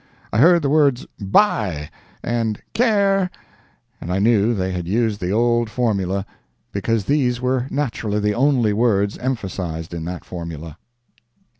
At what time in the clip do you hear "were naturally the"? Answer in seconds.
7.39-8.33